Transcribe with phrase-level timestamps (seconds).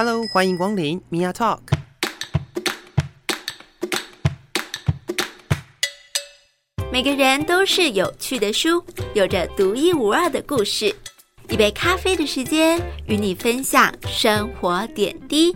[0.00, 1.58] Hello，欢迎光临 Mia Talk。
[6.92, 8.80] 每个人都是有趣的书，
[9.14, 10.94] 有着独一无二的故事。
[11.48, 15.52] 一杯咖啡的时间，与你分享生活点滴。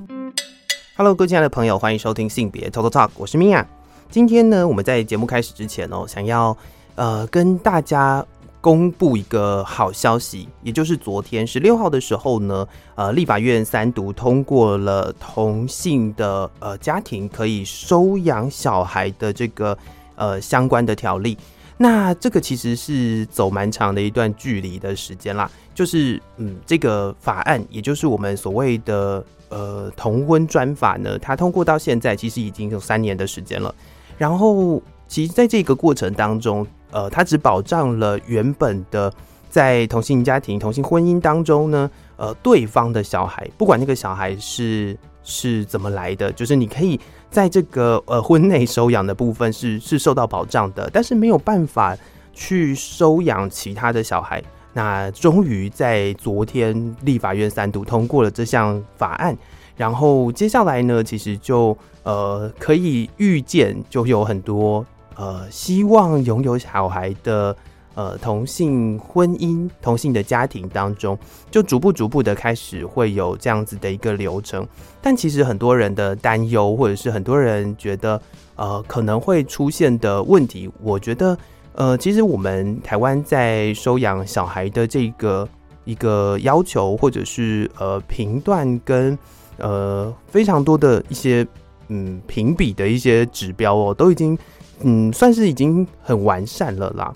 [0.96, 3.64] Hello，各位亲爱的朋友，欢迎收听性别 Total Talk，我是 Mia。
[4.11, 6.59] 今天呢，我们在节目开始之前哦，想要
[6.96, 8.27] 呃跟大家。
[8.62, 19.76] 公布一个好消息，也就是昨天十六号的时候呢，呃，立法院三读通过了同性的呃家庭可以收养小孩的这个
[20.14, 21.36] 呃相关的条例。
[21.76, 33.75] 那这个其实是走蛮长的一段距离的时间啦，就是嗯，这个法案，也就是我们所谓的呃同婚专法呢，它通过到现在其实已经有三年的时间了。
[34.17, 34.81] 然后，
[35.12, 39.12] 其实在这个过程当中，呃，它只保障了原本的
[39.50, 46.98] 在同性家庭、同性婚姻当中呢，呃，对方的小孩，不管那个小孩是是怎么来的，就是你可以
[47.31, 51.94] 在这个呃婚内收养的部分是是受到保障的，但是没有办法
[52.33, 54.42] 去收养其他的小孩。
[54.72, 59.37] 那终于在昨天立法院三读通过了这项法案，
[59.77, 64.83] 然后接下来呢，其实就呃可以预见就有很多。
[65.17, 67.55] 呃，希望拥有小孩的
[67.95, 71.19] 呃同性婚姻、同性的家庭当中，
[71.51, 74.67] 就逐步逐步的开始会有这样子的一个流程。
[75.01, 78.21] 但其实很多人的担忧，或者是很多人觉得
[78.57, 81.37] 呃可能会出现的问题，我觉得
[81.75, 85.47] 呃，其实我们台湾在收养小孩的这个
[85.85, 89.19] 一个要求，或者是呃评断跟
[89.59, 91.47] 呃非常多的一些
[91.89, 94.39] 嗯评比的一些指标哦，都已经。
[94.84, 97.12] 嗯，算是已经很完善了啦。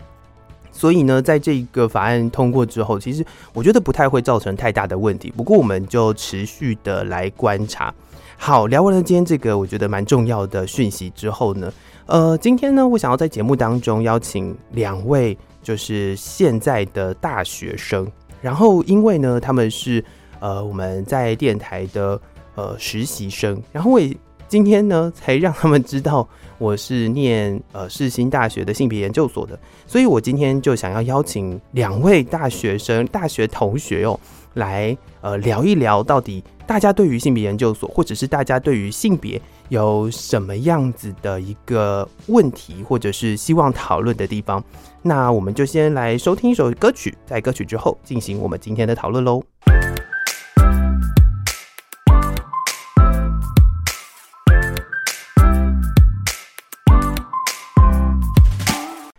[0.72, 5.32] 所以呢，在这个法案通过之后，其实我觉得不太会造成太大的问题。
[5.34, 7.94] 不过，我们就持续的来观察。
[8.36, 11.72] 好，聊完了今天这个我觉得蛮重要的讯息之后呢，
[12.04, 18.06] 呃，今天呢，我想要在节目当中邀请两位，就是现在的大学生。
[18.42, 20.04] 然后，因为呢，他们是
[20.40, 22.20] 呃我们在电台的
[22.54, 24.14] 呃实习生，然后我也
[24.46, 26.28] 今天呢才让他们知道。
[26.58, 34.18] 我是念呃世新大学的性别研究所的，所以我今天就想要邀请两位大学生、大学同学哦，
[34.54, 44.62] 来呃聊一聊，到底大家对于性别研究所，或者是大家对于性别有什么样子的一个问题，或者是希望讨论的地方。
[45.02, 49.42] 那我们就先来收听一首歌曲，在歌曲之后进行我们今天的讨论喽。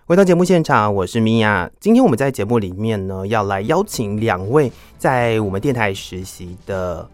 [0.07, 1.69] 回到节目现场，我是米娅。
[1.81, 7.06] 今天我们在节目里面呢，要来邀请两位在我们电台实习的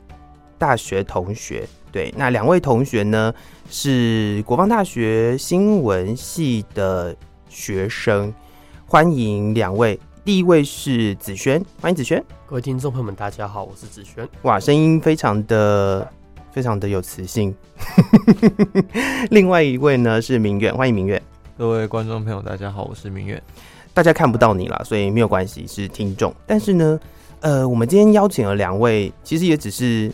[0.60, 1.68] 大学同学。
[1.92, 3.34] 对，那两位同学呢，
[3.68, 7.16] 是国防大学新闻系的
[7.50, 8.32] 学生。
[8.86, 12.24] 欢迎两位，第一位是子轩，欢迎子轩。
[12.46, 14.30] 各位听众朋友们，大家好，我是子轩。
[14.44, 16.08] 哇，声音非常的
[16.52, 17.56] 非常的有磁性。
[19.32, 21.20] 另外一位呢是明远，欢迎明远。
[21.56, 23.42] 各位观众朋友，大家好，我是明月。
[23.94, 26.34] 大家看不到你了，所以没有关系，是听众。
[26.48, 27.00] 但是呢，
[27.42, 30.12] 呃，我们今天邀请了两位，其实也只是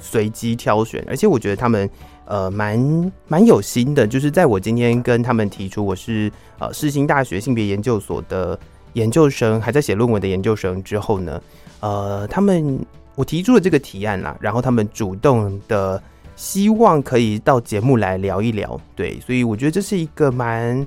[0.00, 1.88] 随机挑选，而且我觉得他们
[2.24, 4.04] 呃蛮蛮有心的。
[4.04, 8.58] 就是在我今天跟他们提出我是呃世新大学性别研究所的
[8.94, 11.40] 研究生，还在写论文的研究生之后呢，
[11.78, 12.84] 呃，他们
[13.14, 16.02] 我提出了这个提案啦，然后他们主动的。
[16.40, 20.86] 希望可以到节目来聊一聊，对，所以我觉得这是一个蛮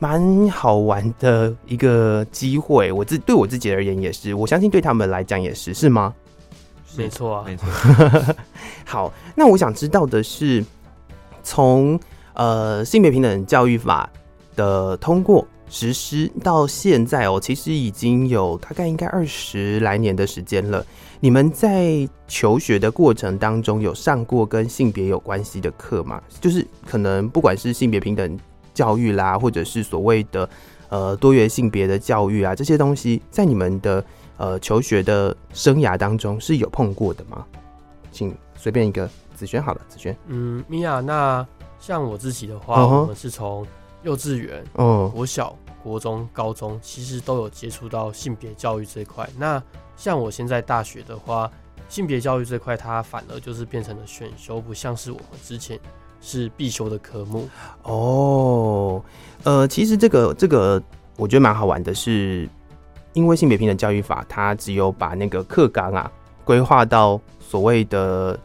[0.00, 2.90] 蛮好玩的一个机会。
[2.90, 6.12] 我自对我自己而言也是，我相信对他们来讲也是，是吗？
[6.96, 7.68] 没错啊，没错。
[8.84, 10.64] 好，那我想知道的是，
[11.44, 11.98] 从
[12.34, 14.10] 呃性别平等教育法
[14.56, 20.84] 的通过实施到现在哦，其实已经有大概应该二十来年的时间了。
[21.20, 26.22] 你们在求学的过程当中有上过跟性别有关系的课吗？
[26.40, 28.38] 就是可能不管是性别平等
[28.72, 30.48] 教育啦，或者是所谓的
[30.88, 34.04] 呃多元性别的教育啊，这些东西在你们的
[34.36, 37.44] 呃求学的生涯当中是有碰过的吗？
[38.12, 40.16] 请随便一个子轩好了，子轩。
[40.28, 41.44] 嗯，米娅，那
[41.80, 43.00] 像我自己的话，uh huh.
[43.00, 43.66] 我们是从
[44.08, 49.28] 幼稚园、嗯、国小、国中、高中，其实都有接触到性别教育这一块。
[49.36, 49.62] 那
[49.98, 51.50] 像我现在大学的话，
[51.90, 55.78] 性别教育这块它反而就是变成了选修，不像是我们之前
[56.22, 57.46] 是必修的科目。
[57.82, 59.04] 哦，
[59.44, 60.82] 呃，其实这个这个
[61.16, 62.48] 我觉得蛮好玩的是，是
[63.12, 66.10] 因为性别平等教育法它只有把那个课纲啊
[66.46, 68.40] 规划到所谓的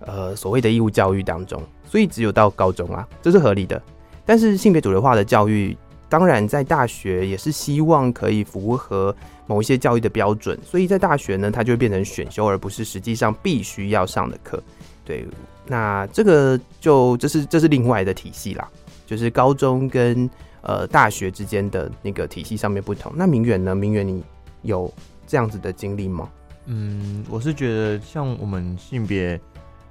[0.00, 3.80] 呃所谓的义务教育当中，所以只有到高中啊，这是合理的。
[4.28, 5.74] 但是性别主流化的教育，
[6.06, 9.14] 当然在大学也是希望可以符合
[9.46, 14.62] 某一些教育的标准，所以在大学呢，它就会变成选修，而不是实际上必须要上的课。
[15.02, 15.26] 对，
[15.66, 18.68] 那这个就这是这是另外的体系啦，
[19.06, 20.28] 就是高中跟
[20.60, 23.10] 呃大学之间的那个体系上面不同。
[23.16, 23.74] 那明远呢？
[23.74, 24.22] 明远你
[24.60, 24.92] 有
[25.26, 26.28] 这样子的经历吗？
[26.66, 29.40] 嗯，我是觉得像我们性别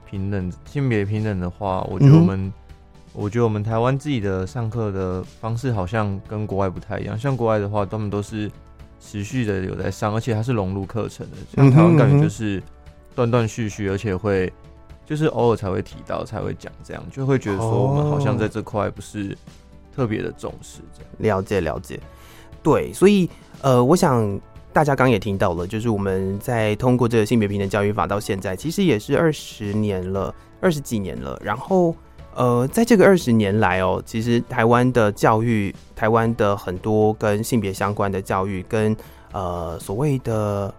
[0.08, 2.54] 平等，性别平等的话，我觉得我们，嗯、
[3.18, 7.18] 我觉得我们台湾自己的上课的方式好像跟国外不太一样。
[7.18, 8.50] 像国外的话，他们都是
[9.00, 11.38] 持续的有在上，而且它是融入课程的。
[11.56, 12.62] 像台湾感觉就是
[13.16, 14.52] 断断续续，而且会。
[15.06, 19.38] 就是偶尔才会提到，才会讲这样，就会觉得说我们好像在这块不是
[19.96, 21.10] 特别的重视这样。
[21.14, 21.98] 哦，了解了解，
[22.62, 23.30] 对，所以
[23.62, 24.38] 呃，我想
[24.74, 31.40] 大家刚也听到了，就是我们在通过这个性别平等教育法到现在，其实也是二十年了，二十几年了。
[31.42, 31.96] 然后
[32.38, 38.96] 呃，在这个二十年来哦，其实台湾的教育，台湾的很多跟性别相关的教育，跟
[39.34, 40.74] 呃所谓的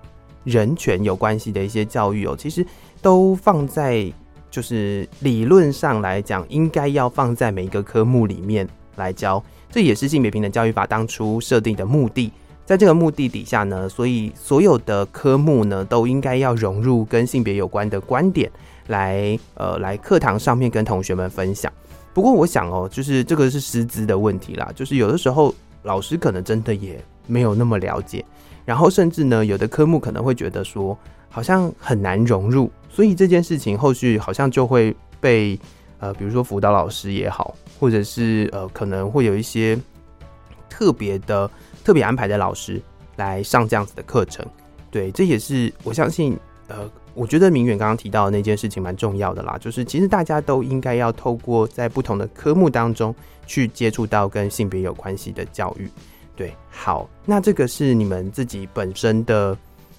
[0.45, 2.65] 人权有关系的一些教育哦，其实。
[3.01, 4.13] 都放在，
[4.51, 9.41] 就是理论上来讲，应该要放在每一个科目里面来教。
[9.71, 12.33] 这也是性别平等教育法当初设定的目的。
[12.67, 18.51] 在这个目的底下呢，所以所有的科目呢，都应该要融入跟性别有关的观点
[18.88, 21.73] 来，呃，来课堂上面跟同学们分享。
[22.12, 25.55] 不过我想哦，就是这个是师资的问题啦，就是有的时候
[25.85, 28.25] 老师可能真的也没有那么了解，
[28.64, 30.99] 然后甚至呢，有的科目可能会觉得说。
[31.31, 35.56] 好像很难融入，所以这件事情后续好像就会被
[35.99, 39.79] 呃，比如说辅导老师也好，或者是呃，可能会有一些
[40.70, 41.49] 特别的、
[41.85, 42.81] 特别安排的老师
[43.17, 44.44] 来上这样子的课程。
[44.90, 46.37] 对，这也是我相信，
[46.67, 53.15] 呃，我觉得明远刚刚提到的那件事情蛮重要的啦，就是其实大家都应该要透过在不同的科目当中
[53.47, 55.91] 去接触到跟性别有关系的教育。
[56.37, 59.56] 对，好，那这个是你们自己本身的。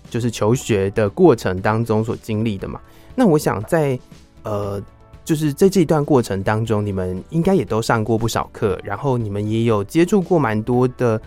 [0.09, 2.81] 就是求学的过程当中所经历的嘛。
[3.13, 3.99] 那我想在
[4.41, 4.81] 呃，
[5.23, 11.21] 就是在这一段过程当中，你们应该也都上过不少课，然后你们也有接触过蛮多的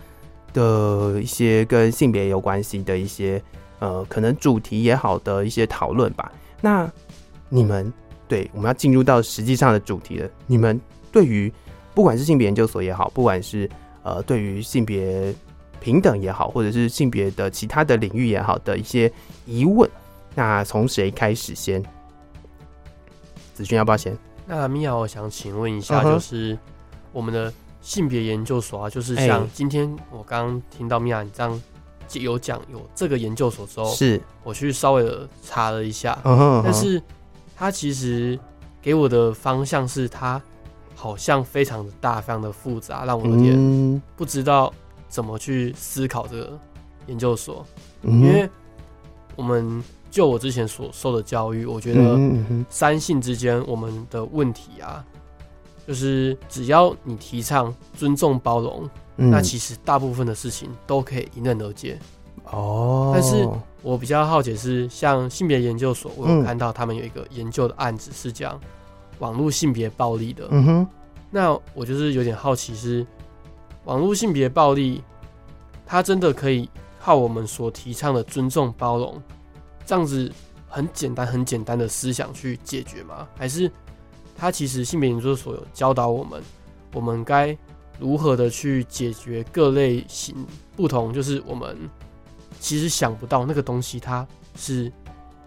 [0.51, 3.41] 的一些跟性别有关系的一些
[3.83, 6.31] 呃，可能主题也好的一些讨论吧。
[6.61, 6.89] 那
[7.49, 7.91] 你们
[8.29, 10.29] 对，我们要进入到实际上的主题了。
[10.47, 10.79] 你们
[11.11, 11.51] 对于
[11.93, 13.69] 不管是性别研究所也好，不管是
[14.03, 15.35] 呃，对于性别。
[15.83, 19.11] 平等也好，或者是性别的其他的领域也好的一些
[19.45, 19.89] 疑问，
[20.33, 21.83] 那从谁开始先？
[23.53, 24.17] 子君要不要先？
[24.47, 26.57] 那米娅，我想请问一下，就是
[27.11, 27.51] 我们的
[27.81, 31.61] 性别研究所啊，就是像今天我刚刚听到米娅你这样
[32.21, 36.17] 有讲有这个研究所之后，是我去稍微的查了一下，
[36.63, 37.01] 但是
[37.55, 38.39] 它其实
[38.81, 40.41] 给我的方向是它
[40.95, 44.73] 好像非常的大，非常的复杂，让我有点不知道。
[45.09, 46.59] 怎么去思考这个
[47.05, 47.63] 研究所？
[48.01, 48.49] 因为
[49.35, 52.19] 我们就我之前所受的教育，我觉得
[52.67, 55.05] 三性之间我们的问题啊，
[55.87, 61.99] 就是只要你提倡尊重包容，那其实大部分的事情都可以迎刃而解。
[62.45, 63.47] 哦，但是
[63.81, 68.59] 我比较好奇是，像性别研究所，我有看到他们有一个研究的案子是讲
[69.19, 70.47] 网络性别暴力的。
[70.51, 70.87] 嗯哼，
[71.31, 73.05] 那我就是有点好奇是。
[73.85, 75.03] 网络性别暴力，
[75.85, 76.69] 它真的可以
[77.01, 79.21] 靠我们所提倡的尊重包容
[79.85, 80.31] 这样子
[80.69, 83.27] 很简单、很简单的思想去解决吗？
[83.35, 83.69] 还是
[84.37, 86.41] 它其实性别研究所有教导我们，
[86.93, 87.57] 我们该
[87.99, 90.35] 如何的去解决各类型
[90.75, 91.77] 不同，就是我们
[92.59, 94.91] 其实想不到那个东西，它是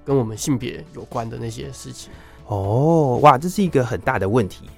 [0.04, 2.10] 跟我们性别有关的那些事情。
[2.46, 4.70] 哦，哇，这是一个很大的问题。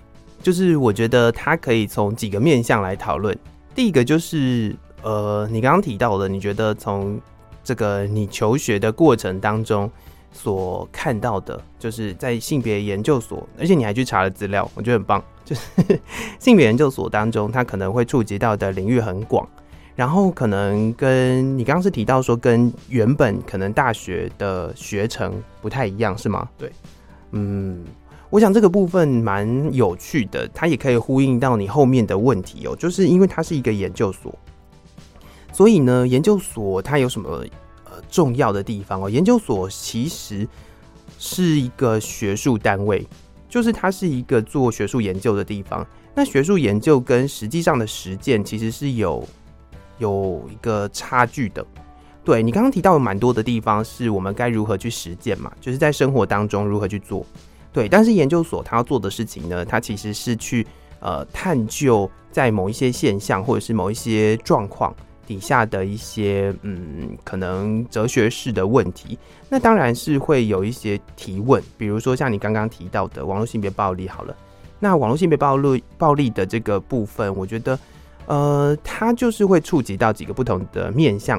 [0.43, 3.37] 就是我觉得它可以从几个面向来讨论。
[3.75, 7.21] 第一个就是，呃，你刚刚提到的，你觉得从
[7.63, 9.91] 这个你求学的过程当中
[10.33, 15.23] 所看到的，就是在性别研究所，而且你还去查了资料，我觉得很棒。
[15.45, 16.01] 就是
[16.39, 19.49] 性别研究所当中，它可能会触及到的领域很广，
[19.97, 26.49] 然后可能跟你刚刚是提到说，跟原本可能大学的学程不太一样，是吗？
[26.59, 26.71] 对，
[27.33, 27.85] 嗯。
[28.31, 34.39] 我想这个部分蛮有趣的，它也可以呼应到你后面的问题哦，就是因为它是一个研究所，
[35.51, 37.47] 所以呢，研究所它有什么呃
[38.11, 39.09] 重要的地方哦？
[39.09, 40.47] 研究所其实
[41.19, 43.07] 是一个学术单位，
[43.49, 45.87] 就是它是一个做学术研究的地方。
[46.15, 49.27] 那学术研究跟实际上的实践其实是有
[49.99, 51.65] 有一个差距的。
[52.25, 57.25] 对，你刚刚提到有蛮多的地方是我们该如何去实践嘛，就是在生活当中如何去做。
[57.73, 60.67] 对，但是研究所他要做的事情呢，他其实是去
[61.01, 64.95] 呃探究在某一些现象或者是某一些状况
[65.29, 69.19] 底下的一些嗯可能哲学式的问题。
[69.51, 74.35] 那当然是会有一些提问，比如说像你刚刚提到的网络性别暴力，好了，
[74.81, 77.79] 那网络性别暴露暴力的这个部分，我觉得
[78.25, 81.39] 呃它就是会触及到几个不同的面向。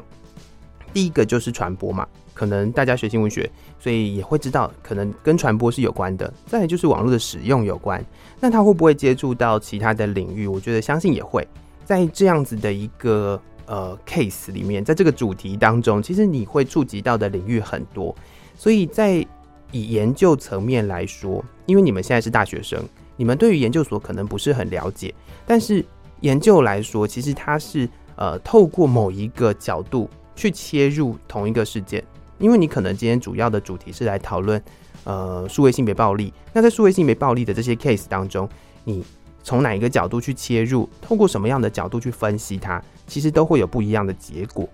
[0.93, 6.31] 第一个就是传播嘛，可能大家学新闻学，所以也会知道，可能跟传播是有关的。
[6.45, 8.03] 再来就是网络的使用有关，
[8.39, 10.45] 那它会不会接触到其他的领域？
[10.45, 11.47] 我觉得相信也会。
[11.85, 13.39] 在这样子的一个
[13.69, 18.13] 呃 case 里面，在这个主题当中，其实你会触及到的领域很多。
[18.57, 19.25] 所以在
[19.71, 22.83] 以研究层面来说，因为你们现在是大学生，
[23.15, 25.13] 你们对于研究所可能不是很了解，
[25.45, 25.85] 但是
[26.21, 30.09] 研究来说，其实它是呃透过某一个角度。
[30.39, 32.01] 去切入同一个事件，
[32.37, 34.63] 因为你可能今天主要的主题是来讨论，
[35.03, 36.33] 呃，数位性别暴力。
[36.53, 38.47] 那在数位性别暴力的这些 case 当中，
[38.85, 39.03] 你
[39.43, 44.69] 从哪一个角度去切入，透过什么样的角度去分析它，其实都会有不一样的结果。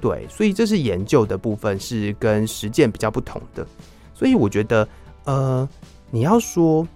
[0.00, 3.66] 对，所以这是研究的部分，是跟实践比较不同的。
[4.14, 4.86] 所以我觉得，
[5.24, 5.66] 呃，
[6.10, 6.86] 你要说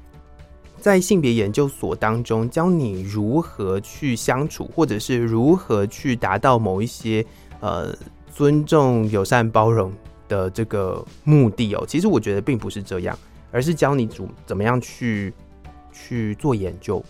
[0.78, 7.24] 在性别研究所当中教你如何去相处，或者是如何去达到某一些。
[7.60, 7.96] 呃，
[8.30, 9.90] 尊重、友善、包容
[10.28, 13.18] 的这个目的哦，其实我觉得并不是这样，
[13.50, 15.32] 而是教你怎怎么样去
[15.90, 17.02] 去做研究，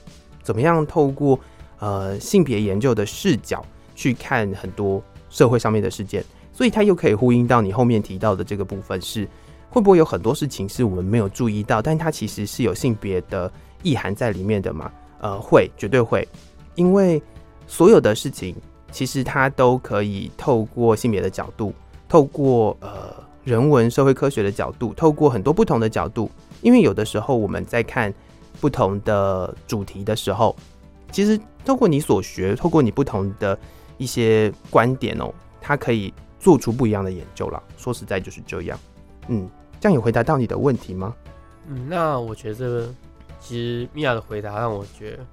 [0.44, 1.36] 怎么样透过
[1.84, 3.62] 呃性别研究的视角
[3.94, 9.28] 去看很多社会上面的事件，所以它又可以呼应到你后面提到的这个部分是，
[9.68, 14.90] 会不会有很多事情是我们没有注意到，但它其实是有性别的意涵在里面的嘛？
[15.20, 16.26] 呃，会，绝对会，
[16.74, 17.22] 因为
[17.66, 18.56] 所有的事情。
[18.94, 21.74] 其实它都可以透过性别的角度，
[22.08, 23.12] 透过呃
[23.42, 26.30] 人文社会科学的角度，透过很多不同的角度。
[26.62, 28.14] 因为有的时候我们在看
[28.60, 30.54] 不同的主题的时候，
[31.14, 33.56] 其实透过你所学，透过你不同的
[33.98, 37.62] 一些观点哦，它可以做出不一样的研究了。
[37.76, 38.76] 说实在就是这样。
[39.28, 41.14] 嗯，这样有回答到你的问题吗？
[41.68, 42.92] 嗯，那我觉得
[43.38, 45.24] 其实米娅的回答让我觉得。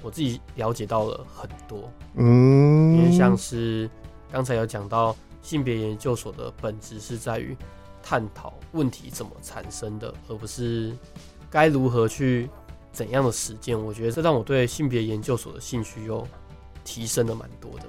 [0.00, 3.90] 我自己了解到了很多，嗯，因为像是
[4.30, 7.56] 刚才有讲到性别研究所的本质是在于
[8.00, 10.96] 探讨问题怎么产生的，而不是
[11.50, 12.48] 该如何去
[12.98, 13.78] 怎样的实践。
[13.80, 16.26] 我觉得这让我对性别研究所的兴趣又
[16.82, 17.84] 提升了蛮多的。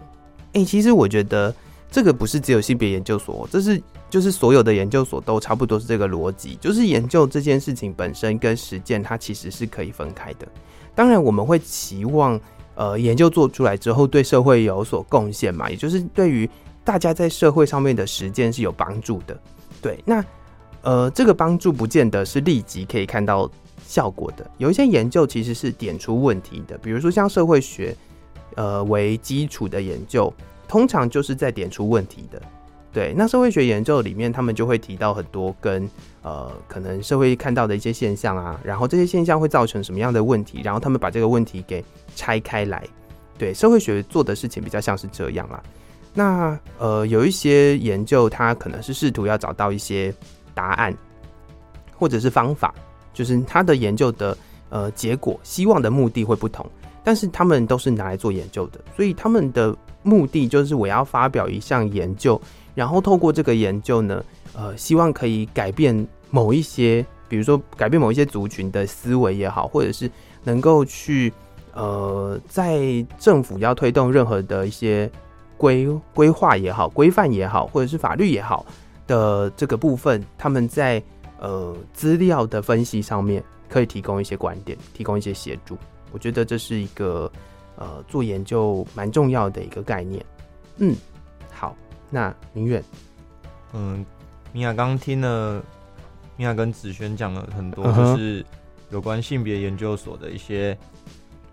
[0.53, 1.51] 哎、欸，其实我觉得
[1.89, 10.47] 这个不是只有性别研究所，这是就是所有的研究所都差不多是这个逻辑，就是研究这件事情本身跟实践它其实是可以分开的。
[10.93, 12.39] 当然，我们会期望，
[12.75, 16.47] 呃，研究做出来之后对社会有所贡献嘛，也就是对于
[16.83, 19.39] 大家在社会上面的实践是有帮助的。
[19.81, 20.23] 对，那
[20.81, 23.49] 呃，这个帮助不见得是立即可以看到
[23.89, 24.47] 效果的。
[24.59, 27.95] 有一些研究其实是点出问题的，比如说像社会学，
[28.53, 30.31] 呃，为基础的研究，
[30.67, 32.39] 通常就是在点出问题的。
[32.93, 35.89] 对，那社会学研究里面，他们就会提到很多跟
[36.21, 41.83] 呃可能社会看到的一些现象啊，然后这些现象会造成什么样的问题，然后他们把这个问题给
[42.15, 42.83] 拆开来。
[43.39, 45.63] 对，社会学做的事情比较像是这样啦。
[46.13, 50.13] 那呃有一些研究，它可能是试图要找到一些
[50.53, 50.95] 答案，
[51.95, 52.73] 或者是方法，
[53.13, 54.37] 就是他的研究的
[54.69, 56.65] 呃结果，希望的目的会不同，
[57.03, 62.39] 但是他们都是拿来做研究的，所以他们的目的就是我要发表一项研究。
[62.75, 64.23] 然后透过这个研究呢，
[64.53, 70.09] 呃，希望可以改变某一些，比如说改变某一些族群的思维也好，或者是
[70.45, 71.33] 能够去
[71.73, 75.11] 呃，在政府要推动任何的一些
[75.57, 78.65] 规规划也好、规范也好，或者是法律也好
[79.07, 81.03] 的这个部分，他们在
[81.39, 85.77] 呃资料的分析上面可以提供一些观点，提供一些协助。
[86.11, 87.31] 我觉得这是一个
[87.75, 90.25] 呃做研究蛮重要的一个概念。
[90.77, 90.95] 嗯。
[91.51, 91.75] 好
[92.09, 92.81] 那明远，
[93.73, 94.05] 嗯，
[94.53, 95.61] 米娅刚听了
[96.37, 98.45] 米娅跟子轩讲了很多，就是
[98.91, 100.77] 有关性别研究所的一些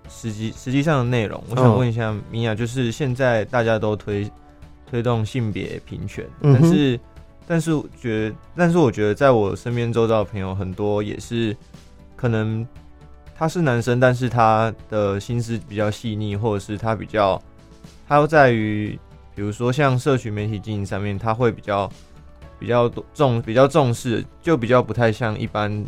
[0.09, 1.43] 实际实际上的内容。
[1.51, 4.31] 我想问一下米娅，就是现在大家都推
[4.89, 6.99] 推动性别平权，但是
[7.47, 11.57] 但是觉，但是我觉得，在我身边周遭的朋友很多也是
[12.15, 12.67] 可能
[13.35, 17.41] 他是男生，但是他的心思比较细腻，或者是他比较
[18.09, 18.99] 他要在于。
[19.35, 21.87] 比如说，像社群媒体经营上面，他会比较
[22.59, 25.85] 比较多重比较重视，就比较不太像一般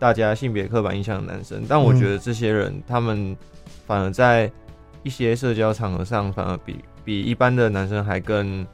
[0.00, 1.62] 大家性别刻板印象的男生。
[1.68, 3.36] 但我觉得这些人，他们
[3.86, 4.50] 反而在
[5.04, 8.66] 一些社交场合上，反而比比一般的男生还更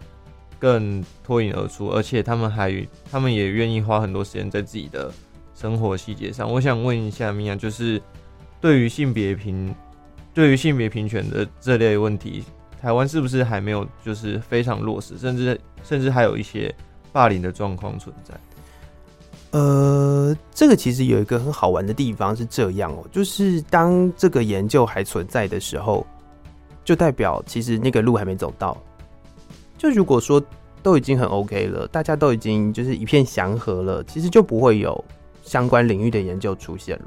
[0.64, 2.73] 更脱颖而出，而且他们还
[3.11, 5.12] 他们也愿意花很多时间在自己的
[5.54, 6.50] 生活细节上。
[6.50, 8.00] 我想问一下米娅，就是
[8.62, 9.75] 对于性别平，
[10.33, 12.42] 对于性别平权的这类问题，
[12.80, 16.75] 台湾是不是还没有就是非常落实，甚至甚至还有一些
[17.12, 18.35] 霸凌的状况存在？
[19.50, 26.06] 呃，这个其实有一个很好玩的地方是这样哦，就是当这个研究还存在的时候，
[26.87, 28.75] 就代表其实那个路还没走到。
[29.76, 30.43] 就如果说
[30.83, 35.04] 都已经很 OK 了，大家都已经就是一片祥和了，其实就不会有
[35.43, 37.07] 相关领域的研究出现了。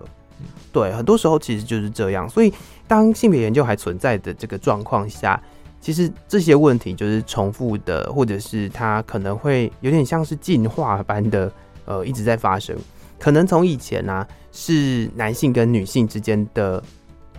[0.72, 2.30] 对，很多时候其实就是这样。
[2.30, 2.54] 所以
[2.88, 5.42] 当性别研究还存在的这个状况下，
[5.82, 11.52] 其实这些问题就是重复的，或者是它可能会有点像是进化般的。
[11.90, 12.76] 呃，一直在发生，
[13.18, 16.84] 可能从以前呢、啊，是男性跟女性之间的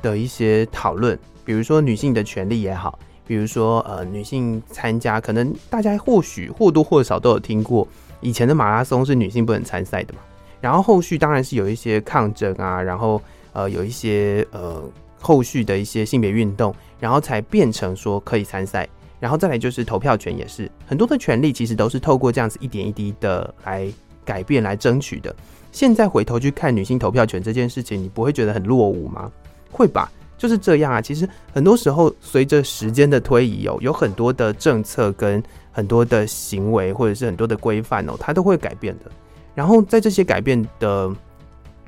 [0.01, 7.87] 的一些讨论，比如说女性的权利也好，比如说呃女性参加，可能大家或许或多或少都有听过，
[8.21, 10.19] 以前的马拉松是女性不能参赛的嘛，
[10.61, 14.83] 然后后续当然是有一些抗争啊，然后呃有一些呃
[15.21, 18.89] 后续的一些性别运动，然后才变成说可以参赛，
[19.21, 23.89] 然后再来就是投票权也是很多的权利，其实都是透过这样子一点一滴的来。
[24.29, 25.35] 改变来争取的。
[25.73, 29.33] 现在回头去看女性投票权这件事情，你不会觉得很落伍吗？
[29.71, 31.03] 会吧，就是这样啊。
[31.03, 39.11] 其实很多时候，随着时间的推移哦，有很多的政策跟很多的行为，或者是很多的规范哦，它都会改变的。
[39.55, 41.15] 然后在这些改变的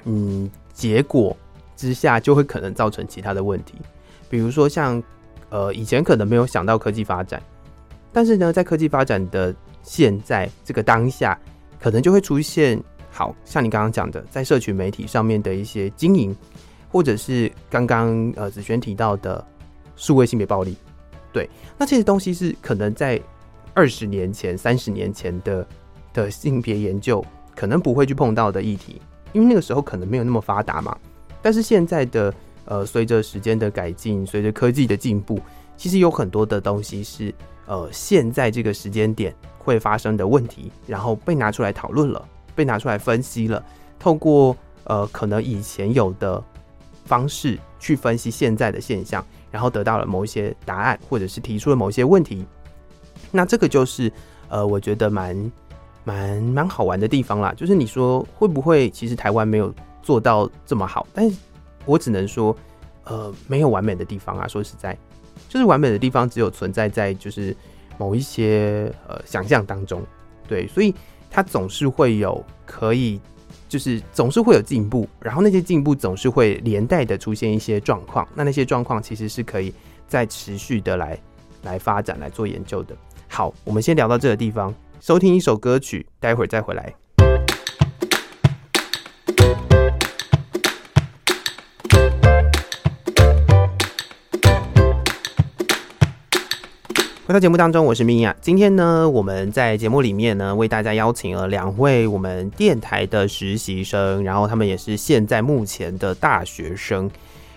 [0.05, 1.35] 嗯结果
[1.77, 3.75] 之下，就会可能造成其他的问题。
[4.29, 5.03] 比如说像
[5.49, 7.41] 呃以前可能没有想到科技发展，
[8.13, 11.39] 但是呢，在科技发展的现在这个当下。
[11.83, 12.79] 可能就会出现，
[13.11, 16.37] 好像你刚刚讲的，在社群媒体上面的一些经营，
[16.91, 19.45] 或者是刚刚呃子轩提到的
[19.97, 20.77] 数位性别暴力，
[21.33, 23.21] 对，那这些东西是可能在
[23.73, 25.67] 二十年前、三十年前的
[26.13, 29.01] 的性别研究可能不会去碰到的议题，
[29.33, 30.97] 因为那个时候可能没有那么发达嘛。
[31.41, 35.41] 但是现在的呃，随着时间的改进，随着科技的进步，
[35.77, 37.35] 其实有很多的东西是
[37.67, 39.35] 呃，现在这个时间点。
[39.63, 43.63] 会发生的问题，然后被拿出来讨论了，被拿出来分析了。
[43.99, 46.43] 透过呃，可能以前有的
[47.11, 52.47] 方式去分析现在的现象，然后得到了某一些答案，或者是提出了某一些问题。
[53.33, 54.13] 那这个就是
[54.49, 55.53] 呃，我觉得蛮
[56.05, 57.53] 蛮蛮好玩的地方啦。
[57.57, 61.07] 就是你说会不会，其实台湾没有做到这么好？
[61.13, 61.37] 但是
[61.85, 62.57] 我只能说，
[63.05, 64.47] 呃，没有完美的地方啊。
[64.47, 64.97] 说实在，
[65.49, 67.57] 就是完美的地方只有存在在就是。
[67.99, 70.03] 某一些呃想象当中，
[70.49, 70.95] 对，所以
[71.31, 73.21] 它总是会有可以，
[73.71, 79.73] 就是总是会有进步，然后那些进步总是会连带的出现一些状况，那那些状况其实是可以
[80.09, 81.17] 再持续的来
[81.63, 82.97] 来发展来做研究的。
[83.29, 86.93] 好，我们先聊到这个地方，收听一首歌曲，待会儿再回来。
[97.31, 98.35] 回到节目当中，我是米娅。
[98.41, 107.09] 今天呢，我们在节目里面呢，为大家邀请了两位我们电台的实习生，然后他们也是现在目前的大学生。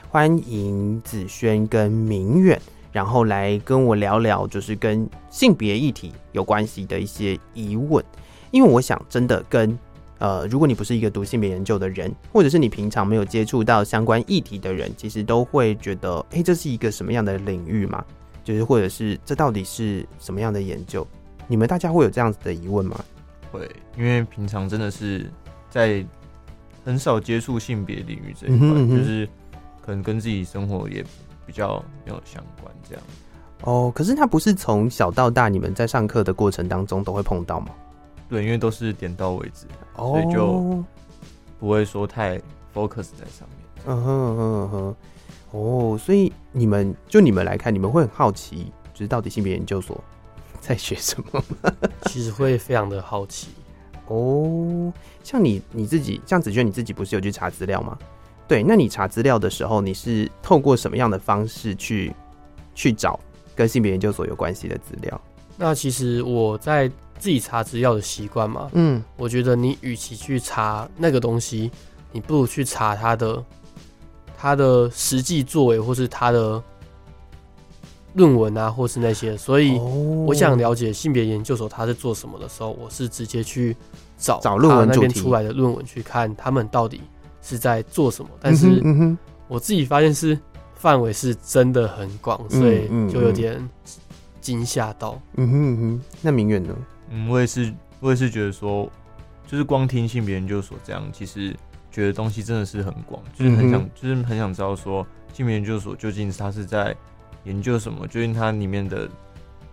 [0.09, 8.05] 欢迎子轩跟明远，然后来跟我聊聊，就是跟性别议题有关系的一些疑问。
[8.51, 9.75] 因为我想，真的跟
[10.19, 18.05] 呃，如果你不是一个读性别研究的人，或者是你平常没有接触到相关议题的人，其实都会觉得，哎，这是一个什么样的领域嘛？
[18.43, 21.05] 就是，或者是这到底是什么样的研究？
[21.47, 23.03] 你们大家会有这样子的疑问吗？
[23.51, 25.29] 会，因为平常真的是
[25.69, 26.05] 在
[26.85, 29.27] 很少接触性别领域这一块，嗯嗯，就是
[29.85, 31.03] 可能跟自己生活也
[31.45, 33.03] 比较没有相关这样。
[33.61, 37.69] 哦，可是他不是从小到大你们在上课的过程当中都会碰到吗？
[38.29, 40.83] 对，因为都是点到为止，所以就
[41.59, 42.37] 不会说太
[42.73, 43.85] focus 在上面。
[43.85, 44.95] 嗯哼嗯哼嗯哼。
[45.53, 50.03] 哦，所以你们就你们来看，你们会很好奇，就是到底性别研究所
[50.59, 51.71] 在学什么吗？
[52.09, 53.49] 其实会非常的好奇。
[54.07, 54.91] 哦，
[55.23, 57.97] 像你你自己，像子轩你自己不是有去查资料吗？
[58.47, 62.11] 对，那你查资料的时候，你是透过什么样的方式去
[62.73, 63.19] 去找
[63.55, 65.21] 跟性别研究所有关系的资料？
[65.55, 66.89] 那其实我在
[67.19, 71.69] 自己查资料的习惯嘛，嗯，我觉得你与其去查那个东西，
[72.11, 73.43] 你不如去查它的。
[74.43, 76.61] 他的实际作为，或是他的
[78.15, 79.79] 论文啊，或是那些，所以
[80.27, 83.73] 我想了解性别研究所他是做什么的时候，我是直接去
[84.17, 86.99] 找找论文那边出来的论文去看他们到底
[87.41, 88.29] 是在做什么。
[88.41, 88.83] 但是
[89.47, 90.37] 我自己发现是
[90.75, 93.65] 范围是真的很广，所以就有点
[94.41, 95.17] 惊吓到。
[95.35, 96.75] 嗯哼嗯哼，那明远呢？
[97.11, 98.91] 嗯，我也是，我也是觉得说，
[99.47, 101.55] 就是光听性别研究所这样，其实
[101.93, 106.93] 觉得东西真的是很广，就是很想，就是很想知道说性别研究所究竟它是在
[107.43, 109.07] 研究什么，究竟它里面的，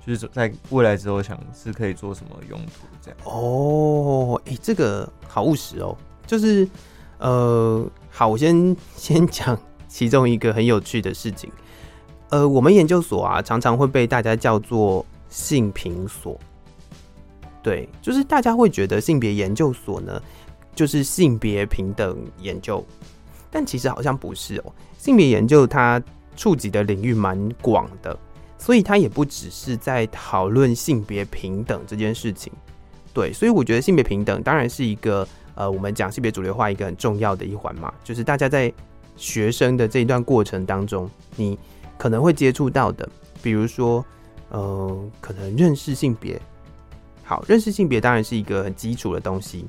[0.07, 3.19] 就是在未来之后想是可以做什么用途这样。
[3.25, 6.69] 哦，哎、欸，这个好务实哦，就是
[7.17, 11.51] 呃，好，我先先讲其中一个很有趣的事情。
[12.29, 16.39] 呃，我们研究所啊，常常会被大家叫做性平所。
[17.63, 20.23] 对，就是大家会觉得性别研究所呢，
[20.81, 22.83] 就是性别平等研究，
[23.51, 24.73] 但其实好像不是哦。
[24.97, 26.03] 性别研究它
[26.35, 28.19] 触及的领域蛮广的，
[28.57, 32.51] 所以它也不只是在讨论性别平等这件事情。
[33.13, 38.73] 对，所以我觉得性别平等当然是一个呃，我们讲性别主流化一个很重要的一环嘛，就是大家在
[39.19, 41.59] 学生的这一段过程当中，你
[41.99, 43.07] 可能会接触到的，
[43.43, 44.03] 比如说
[44.49, 46.41] 呃，可能认识性别。
[47.23, 49.67] 好，认识性别当然是一个很基础的东西。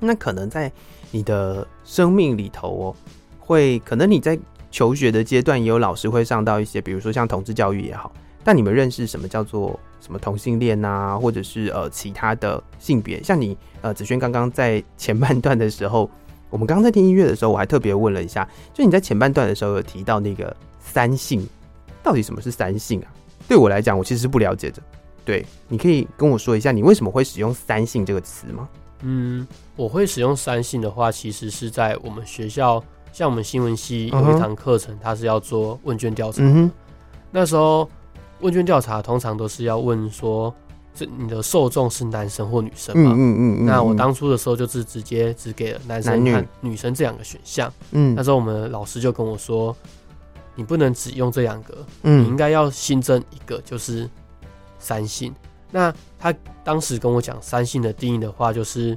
[0.00, 0.70] 那可能在
[1.10, 2.96] 你的生命里头哦，
[3.38, 4.38] 会可能你在
[4.70, 8.12] 求学的阶段也有老师会上到一些，比如说像同志教育也好。
[8.46, 13.22] 但你们认识什么叫做什么同性恋啊，或者是呃其他的性别？
[13.22, 16.10] 像你呃子轩刚刚在前半段的时候，
[16.50, 21.48] 我们刚刚在听音乐的时候，我还特别问了一下，就你在前半段的时候有提到那个三性，
[22.02, 23.08] 到底什么是三性啊？
[23.48, 24.82] 对我来讲，我其实是不了解的。
[25.24, 28.68] 对，你可以跟我说一下，你为什么会使用“三性”这个词吗？
[29.04, 36.42] 嗯，我会使用“三性”的话，其实是在我们学校，像我们新闻系有一堂课程，它是要做问卷调查。
[36.42, 36.70] 嗯，
[37.30, 37.88] 那时候
[38.40, 40.52] 问卷调查通常都是要问说，
[40.94, 43.12] 这你的受众是男生或女生嘛？
[43.12, 43.66] 嗯嗯嗯，嗯。
[43.66, 47.72] 那我当初的时候就是直接只给了男生和女生这两个选项。
[47.92, 49.76] 嗯，那时候我们老师就跟我说，
[50.54, 54.08] 你不能只用这两个，嗯，你应该要新增一个，就是。
[54.76, 55.34] 三性，
[55.74, 56.32] 那他
[56.62, 58.96] 当时跟我讲三性的定义的话，就是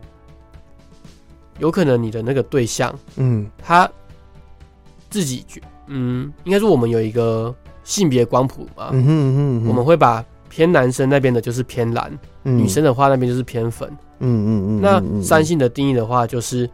[1.57, 3.89] 有可能你的那个对象，嗯，他
[5.09, 14.79] 自己觉，嗯，应该说我们有一个性别光谱嘛，嗯哼嗯哼，我们会把偏男生那边的就是偏蓝，嗯，女生的话那边就是偏粉，嗯嗯嗯。
[14.79, 16.69] 那三性的定义的话，就是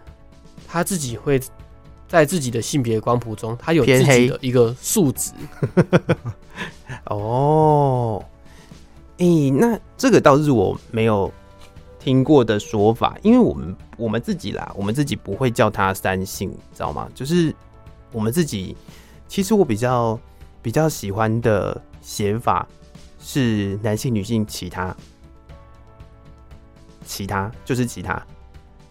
[0.67, 1.39] 他自己会
[2.09, 5.31] 在自己的性别光谱中，他有自己的一个数值，
[7.07, 8.21] 哦。
[9.17, 11.31] 诶、欸，那这个倒是我没有
[11.99, 17.07] 听过的说法，因为我们我们自己啦，我们自己不会叫它三性，知道吗？
[17.13, 17.53] 就是
[18.11, 18.75] 我们自己，
[19.27, 20.19] 其实我比较
[20.61, 22.67] 比较喜欢的写法
[23.19, 24.95] 是男性、女性、其他，
[27.05, 28.21] 其他就是其他，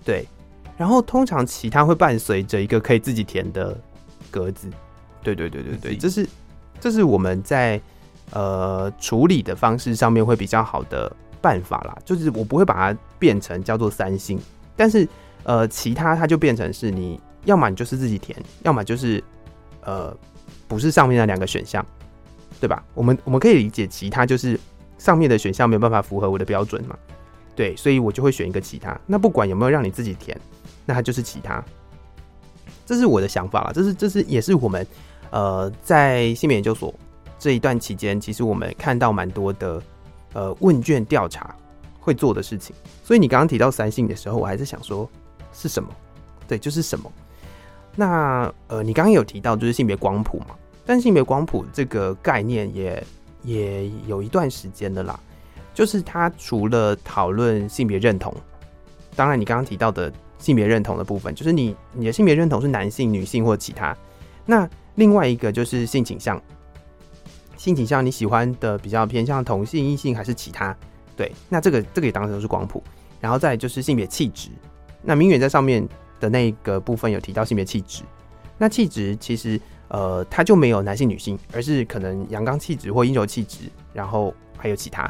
[0.05, 0.27] 对。
[0.79, 3.77] 然后通常其他会伴随着一个可以自己填的
[4.31, 4.71] 格子，
[5.23, 6.29] 对对对对对，这是
[6.81, 7.81] 这是我们在。
[8.33, 14.39] 呃，处理的方式上面会比较好的办法啦，就是我不会把它变成叫做三星，
[14.75, 15.07] 但是
[15.43, 19.23] 呃，其他它就变成是你要么你就是自己填，要么就是
[19.83, 20.17] 呃，
[20.67, 21.85] 不是上面那两个选项，
[22.59, 22.83] 对吧？
[22.95, 24.59] 我们我们可以理解其他就是
[24.97, 26.97] 上面的选项没有办法符合我的标准嘛，
[27.55, 28.99] 对，所以我就会选一个其他。
[29.07, 30.35] 那不管有没有让你自己填，
[30.87, 31.63] 那它就是其他。
[32.87, 34.87] 这是我的想法啦，这是这是也是我们
[35.31, 36.95] 呃在性别研究所。
[37.43, 39.83] 这一段期间，其实我们看到蛮多的
[40.33, 41.53] 呃问卷调查
[41.99, 45.11] 会做的事情，所以你刚刚提到三性的时候，我还是想说
[45.53, 45.89] 是什么？
[46.47, 47.11] 对，就是什么？
[47.97, 50.55] 那呃，你刚刚有提到就是性别光谱嘛？
[50.87, 53.05] 但性别光谱这个概念也
[53.43, 55.19] 也有一段时间的啦，
[55.75, 58.33] 就是它除了讨论性别认同，
[59.17, 63.97] 当然你刚刚提到的性别认同的部分，就是你你的性别认同是男性、女性或其他，
[64.47, 66.41] 那另外一个就是性倾向。
[67.63, 70.77] 性倾向你喜欢的比较偏向同性、异性还是其他？
[71.17, 72.83] 对，那这个这个也当成是光谱。
[73.21, 74.49] 然后再就是性别气质。
[75.01, 78.03] 那明远在上面的那个部分有提到性别气质。
[78.59, 85.09] 那气质其实呃，它就没有男性、女性，而是可能阳刚气质或阴柔气质，然后还有其他。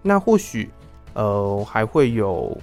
[0.00, 0.70] 那或许
[1.12, 2.56] 呃还会有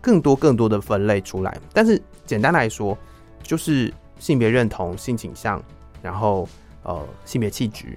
[0.00, 1.56] 更多更多的分类出来。
[1.72, 2.98] 但是简单来说，
[3.44, 5.62] 就是性别认同、性倾向，
[6.02, 6.48] 然后
[6.82, 7.96] 呃性别气质。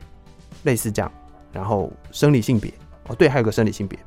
[0.63, 1.11] 类似这样，
[1.51, 2.73] 然后生理性别
[3.07, 3.97] 哦，对，还有个生理性别。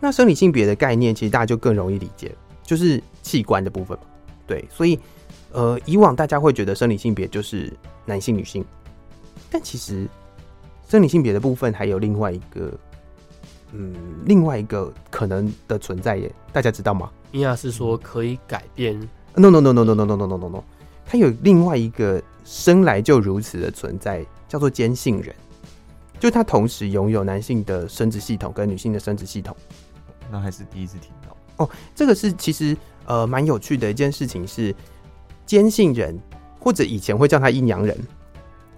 [0.00, 3.98] 那生理性别的概念，其实大家就更容易理解，就是器官的部分。
[4.46, 4.98] 对，所以
[5.52, 7.72] 呃，以往大家会觉得生理性别就是
[8.06, 8.64] 男性、女性，
[9.50, 10.06] 但其实
[10.88, 12.72] 生理性别的部分还有另外一个，
[13.72, 17.10] 嗯，另外一个可能的存在耶，大家知道吗？
[17.30, 18.98] 米娅是说可以改变
[19.34, 20.64] ？No No No No No No No No No No，
[21.04, 24.24] 它有另外一个生来就如此的存在。
[24.48, 25.34] 叫做兼性人，
[26.18, 29.54] 就他同时拥有男性的生殖系统跟女性的生殖系统。
[30.30, 31.36] 那还是第一次听到。
[31.64, 34.74] 哦，这个是其实呃蛮有趣的一件事情是，
[35.46, 36.18] 坚信人
[36.58, 37.96] 或者以前会叫他阴阳人。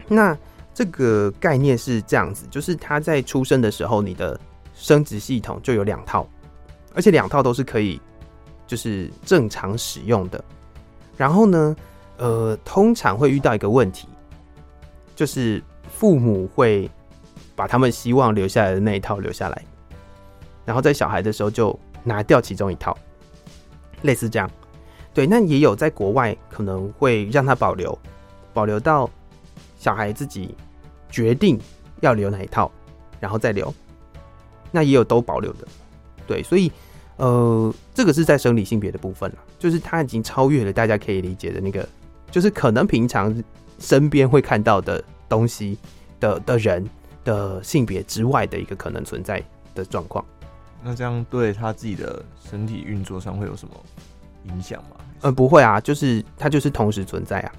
[0.09, 0.37] 那
[0.75, 4.39] 这个概念是这样子，就是他在出生的时候，你的
[4.75, 6.27] 生殖系统就有两套，
[6.95, 8.01] 而且两套都是可以
[8.67, 10.43] 就是正常使用的。
[11.17, 11.77] 然后呢，
[12.17, 14.09] 呃，通常会遇到一个问题，
[15.21, 15.63] 就是
[15.99, 16.91] 父母会
[17.55, 19.65] 把他们希望留下来的那一套留下来，
[20.65, 22.97] 然后在小孩的时候就拿掉其中一套，
[24.01, 24.51] 类似这样。
[25.13, 27.99] 对，那也有在国外可能会让他保留，
[28.55, 29.11] 保留到。
[29.77, 30.55] 小孩自己
[31.11, 31.59] 决定
[32.01, 32.71] 要留哪一套，
[33.19, 33.75] 然后再留，
[34.71, 35.69] 那也有都保留的，
[36.27, 36.73] 对，所以
[37.17, 41.87] 呃，这个是在生理性别的部分了，就是他已经超越了大家可以理解的那个，
[42.31, 43.35] 就是可能平常
[43.81, 45.77] 身边会看到的东西
[46.21, 46.89] 的的人
[47.25, 49.43] 的性别之外的一个可能存在
[49.75, 50.25] 的状况。
[50.83, 53.75] 那这样对他自己的身体运作上会有什么
[54.45, 54.97] 影响吗？
[55.23, 57.53] 呃，不会啊，就是他就是同时存在啊，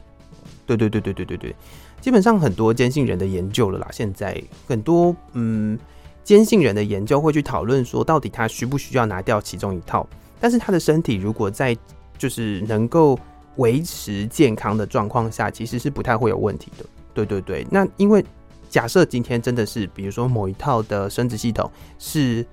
[0.65, 1.55] 对对对对对对对。
[1.99, 5.77] 基本上很多坚信人的研究了啦，现在很多嗯
[6.23, 10.07] 坚信人的研究会去讨论说，到底他需不需要拿掉其中一套？
[10.39, 11.77] 但是他的身体如果在
[12.17, 13.19] 就是能够
[13.57, 16.85] 维持健康的状况下，其实是不太会有问题的。
[17.13, 18.23] 对对对，那因为
[18.69, 22.45] 假设今天真的是，比如说某一套的生殖系统是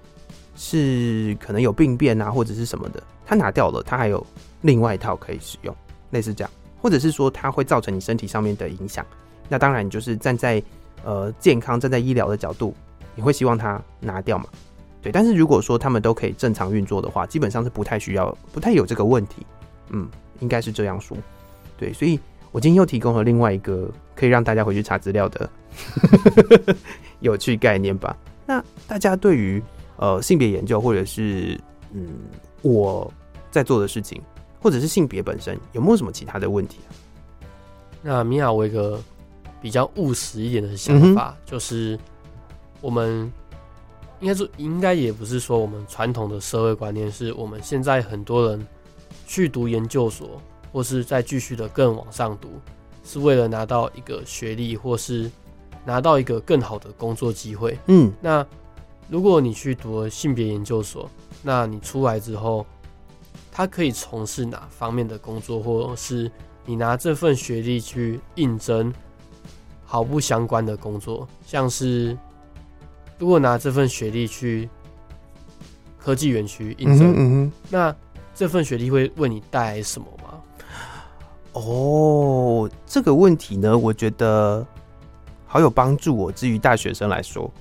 [0.56, 4.24] 是可能有病变啊，或者是什么的，它拿掉了，它还有
[4.62, 5.74] 另外一套可以使用，
[6.11, 6.50] 类似这样，
[6.82, 9.06] 或者是说它会造成你身体上面的影响。
[9.48, 10.61] 那当然，你就是站在
[11.04, 12.74] 呃健康、站在医疗的角度，
[13.14, 14.46] 你会希望它拿掉嘛？
[15.00, 15.12] 对。
[15.12, 19.46] 但是如果说他们都可以正常运作的话，基本上是不太需要、不太有这个问题。
[19.90, 20.06] 嗯，
[20.40, 21.16] 应该是这样说。
[21.77, 22.18] 对，所以
[22.53, 25.51] 我今天又提供了另外一个可以让大家回去查资料的
[27.20, 28.16] 有趣概念吧。
[28.46, 29.62] 那大家对于
[29.96, 31.59] 呃性别研究，或者是
[31.92, 32.09] 嗯
[32.62, 33.12] 我
[33.51, 34.20] 在做的事情，
[34.61, 36.90] 或者是性别本身，有没有什么其他的问题啊？
[38.03, 39.01] 那米娅维格。
[39.61, 41.98] 比较务实一点的想法，嗯、就是
[42.81, 43.29] 我们
[44.20, 48.66] 应该说，应该也不是说我们传统的社会观念，是我们现在很多人
[49.26, 50.40] 去读研究所，
[50.72, 52.50] 或是再继续的更往上读，
[53.04, 55.30] 是为了拿到一个学历，或是
[55.84, 57.78] 拿到一个更好的工作机会。
[57.86, 58.46] 嗯，那
[59.08, 61.08] 如果你去读了性别研究所，
[61.42, 62.66] 那你出来之后，
[63.50, 66.30] 他可以从事哪方面的工作，或是
[66.64, 68.92] 你拿这份学历去应征？
[69.90, 72.14] 毫不相关的工作，像是
[73.18, 74.68] 如果拿这份学历去
[75.96, 77.96] 科技园区应征，嗯嗯，那
[78.38, 80.38] 这份学历会为你带来什么吗？
[81.55, 84.64] 哦，这个问题呢，我觉得
[85.44, 86.31] 好有帮助哦。
[86.31, 87.53] 至于大学生来说，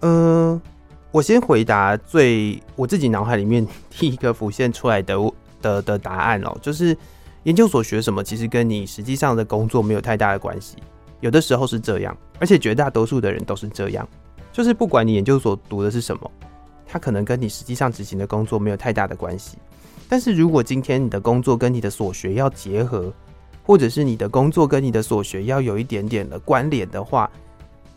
[0.00, 0.60] 呃，
[1.10, 5.16] 我先回答最我自己脑海里面第一个浮现出来的
[5.62, 6.94] 的的答案哦，就是
[7.44, 10.76] 研究所学什么，其实跟你实际上的工作没有太大的关系。
[11.20, 14.06] 有的时候是这样，而且绝大多数的人都是这样，
[14.52, 16.30] 就是不管你研究所读的是什么，
[16.86, 19.56] 它可能跟你实际上执行的工作没有太大的关系。
[20.10, 23.12] 但是如果今天你的工作跟你的所学要结合，
[23.62, 27.30] 或者是你的工作跟你的所学要有一点点的关联的话，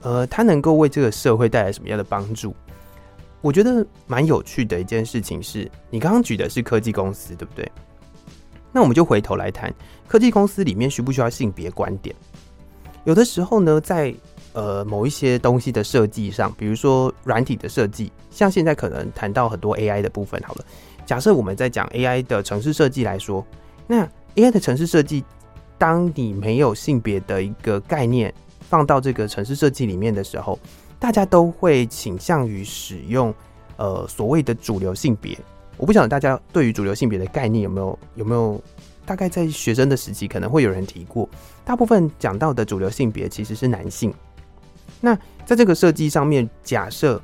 [0.04, 2.56] 呃，它能够为这个社会带来什么样的帮助？
[3.42, 7.70] 我觉得蛮有趣的一件事情是，你刚刚举的是科技公司，对不对？
[8.72, 9.74] 那我们就回头来谈
[10.08, 12.16] 科技公司里面需不需要性别观点？
[13.06, 14.14] 有的时候呢，在
[14.54, 20.66] 呃某一些东西的设计上，比如说软体的设计，像现在可能谈到很多 AI 的部分，好了，
[21.06, 23.46] 假设我们在讲 AI 的城市设计来说，
[23.88, 25.24] 那 AI 的城市设计，
[25.78, 30.58] 当你没有性别的一个概念放到这个城市设计里面的时候，
[31.00, 33.34] 大家都会倾向于使用
[33.78, 35.38] 呃所谓的主流性别。
[35.78, 38.62] 我不晓得大家对于主流性别的概念有没有有没有？
[39.06, 41.28] 大概在学生的时期，可能会有人提过。
[41.66, 44.14] 大部分讲到的主流性别其实是男性。
[45.02, 45.14] 那
[45.46, 47.22] 在这个设计上面，假设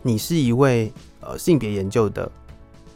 [0.00, 0.90] 你是一位
[1.20, 2.32] 呃性别研究的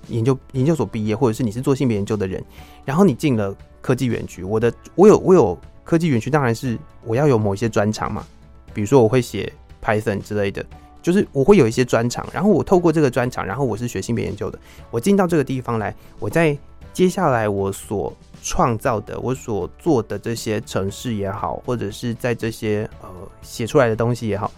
[0.09, 2.43] 研究研究所毕业，或者是你是做性别研究的人，
[2.85, 4.43] 然后你进了科技园区。
[4.43, 8.27] 我的我有我有科技园区，当然是我要有某一些专长嘛。
[8.75, 10.65] 比如说我会写 Python 之类的，
[11.01, 12.27] 就是我会有一些专长。
[12.33, 14.59] 然后我透过这个专长，然后我是学性别研究的，
[14.91, 16.57] 我进到这个地方来，我在。
[16.95, 23.09] 接下来我所创造的，我所做的这些城市也好，或者是在这些呃
[23.41, 24.51] 写出来的东西也好，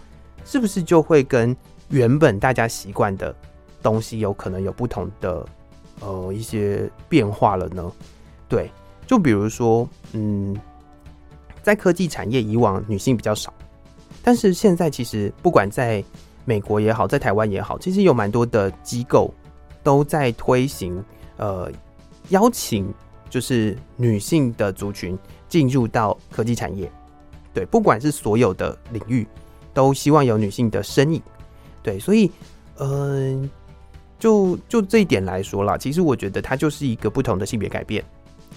[0.43, 1.55] 是不是就会跟
[1.89, 3.35] 原本大家习惯的
[3.81, 5.45] 东西有可能有不同的
[5.99, 7.91] 呃一些变化了呢？
[8.47, 8.69] 对，
[9.05, 10.55] 就比如说，嗯，
[11.61, 13.53] 在科技产业以往女性比较少，
[14.23, 16.03] 但是现在其实不管在
[16.45, 19.33] 美国也好，在台湾也好，其实有蛮多的机构。
[19.83, 21.03] 都在推行
[21.37, 21.67] 呃
[22.29, 22.93] 邀请，
[23.31, 25.17] 就是女性的族群
[25.49, 26.87] 进入到科技产业。
[27.51, 29.27] 对，不管是所有的领域，
[29.73, 31.19] 都希望有女性的身影。
[31.81, 32.31] 对，所以，
[32.77, 33.49] 嗯、
[34.21, 38.05] 就就这一点来说啦，其实我觉得它就是一个不同的性别改变。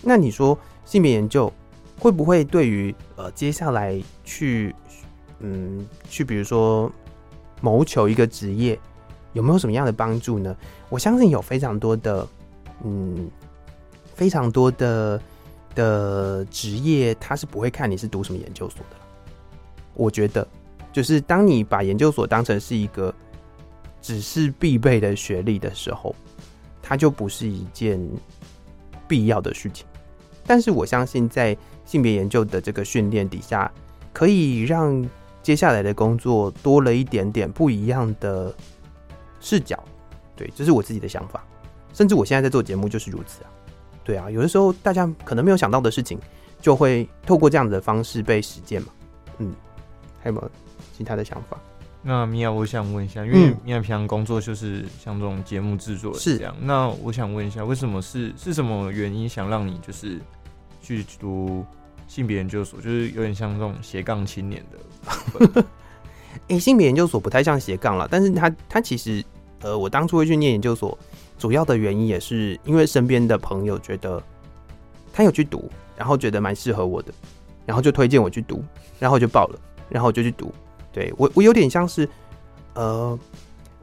[0.03, 1.51] 那你说性别研究
[1.99, 4.75] 会不会对于呃接下来去
[5.39, 6.93] 嗯去比如说
[7.63, 8.79] 谋求一个职业
[9.33, 10.55] 有没有什么样的帮助呢？
[10.91, 12.29] 我相信有非常多的
[12.85, 13.31] 嗯
[14.15, 15.21] 非常多的。
[15.75, 18.97] 的职业，他是不会看你是读什么研究所的。
[19.95, 20.47] 我觉得，
[20.93, 23.13] 就是当你把研究所当成是一个
[24.05, 26.15] 只是必备的学历的时候，
[26.83, 27.99] 它就不是一件
[29.09, 29.87] 必要的事情。
[30.47, 33.73] 但是我相信，在性别研究的这个训练底下，
[34.13, 35.03] 可以让
[35.43, 38.55] 接下来的工作多了一点点不一样的
[39.41, 39.83] 视角。
[40.37, 41.43] 对，这是我自己的想法。
[41.95, 43.49] 甚至我现在在做节目就是如此啊。
[44.05, 46.19] 对啊，有的时候大家可能没有想到的事情，
[46.61, 48.89] 就会透过这样子的方式被实践嘛。
[49.39, 49.55] 嗯，
[50.23, 50.51] 还有没有
[50.95, 51.59] 其他的想法？
[52.07, 56.55] 那米娅，我想问一下，因为米娅平常工作就是像这种节目制作是这样。
[56.61, 60.21] 那我想问一下，为什么是是什么原因想让你就是
[60.83, 61.65] 去读
[62.07, 62.79] 性别研究所？
[62.81, 65.65] 就是有点像这种斜杠青年的。
[66.49, 69.25] 哎、欸，性别研究所不太像斜杠了，但是他他其实
[69.63, 70.97] 呃，我当初会去念研究所。
[71.37, 74.23] 主要的原因也是因为身边的朋友觉得
[75.13, 77.13] 他有去读，然后觉得蛮适合我的，
[77.67, 78.63] 然后就推荐我去读，
[79.01, 80.53] 然后就报了，然后我就去读。
[80.95, 82.09] 对，我，我有点像是
[82.75, 83.19] 呃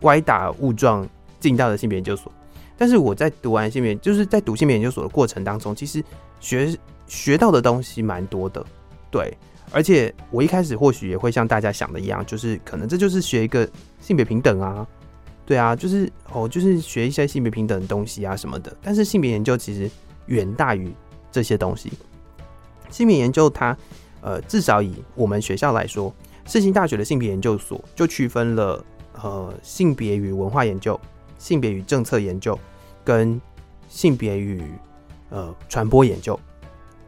[0.01, 1.07] 歪打误撞
[1.41, 2.31] 进到了性别研究所，
[2.77, 6.01] 但是我在读完性别，就是在读性别研究所的过程当中，其实
[6.39, 6.73] 学
[7.05, 8.65] 学到的东西蛮多的。
[9.11, 9.37] 对，
[9.71, 13.69] 而且我一开始或许也会像大家想的一样，就是可能这就是学一个
[13.99, 14.87] 性别平等啊。
[15.45, 18.73] 对啊，就是哦，就是学一些性别平等的东西啊什么的。
[18.81, 19.91] 但是性别研究其实
[20.27, 20.93] 远大于
[21.29, 21.91] 这些东西。
[22.89, 23.77] 性别研究它，
[24.21, 26.13] 呃，至少以我们学校来说，
[26.45, 28.83] 世新大学的性别研究所就区分了
[29.21, 30.99] 呃性别与文化研究、
[31.37, 32.57] 性别与政策研究
[33.03, 33.39] 跟
[33.87, 34.63] 性别与
[35.29, 36.39] 呃传播研究。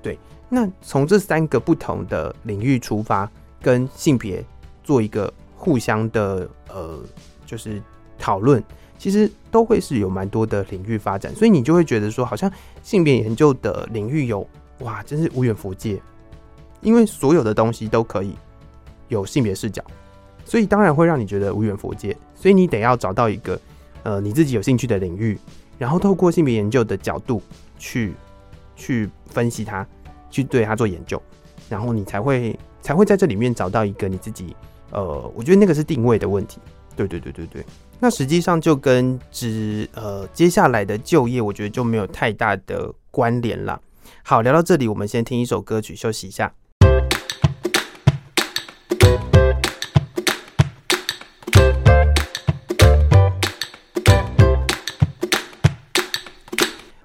[0.02, 0.18] 对，
[0.50, 3.30] 那从这三个不同的领域出发，
[3.62, 4.46] 跟性别
[4.84, 7.00] 做一个互相的呃，
[7.46, 7.82] 就是。
[8.20, 8.64] 讨论
[8.98, 12.50] 其实都会是有蛮多的领域发展，所以你就会觉得说，好像
[12.82, 14.48] 性别研究的领域有
[14.80, 16.02] 哇，真是无远弗届，
[16.80, 18.34] 因为所有的东西都可以
[19.14, 19.84] 有性别视角，
[20.44, 22.16] 所以当然会让你觉得无缘佛界。
[22.36, 23.60] 所以你得要找到一个
[24.04, 25.40] 呃你自己有兴趣的领域，
[25.78, 27.42] 然后透过性别研究的角度
[27.80, 28.14] 去
[28.76, 29.88] 去分析它，
[30.30, 31.22] 去对它做研究，
[31.70, 34.54] 然后你才会才会在这里面找到一个你自己
[34.92, 36.60] 呃，我觉得那个是定位的问题。
[36.96, 37.66] 对对对对对。
[38.00, 43.80] 那实际上就跟之呃接下来的就业，我觉得就没有太大的关联了。
[44.22, 46.54] 好，聊到这里，我们先听一首歌曲休息一下。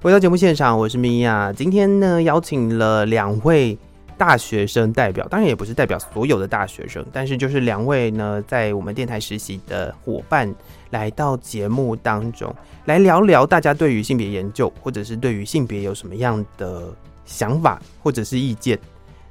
[0.00, 3.76] 回到节目现场，我是米娅，今天呢邀请了两位。
[4.16, 10.52] 大学生代表，当然也不是代表所有的大学生，但是就是两位呢，在我们电台实习的伙伴
[10.90, 12.52] 来到节目当中，
[12.86, 16.92] 来聊聊大家对于性别研究，或者是对于性别有什么样的
[17.24, 18.76] 想法或者是意见。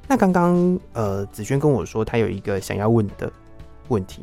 [0.06, 3.30] 那刚刚呃子轩跟我说，他有一个想要问的
[3.88, 4.22] 问题，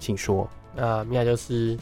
[0.00, 0.50] 请说。
[0.74, 1.78] 那米娅就是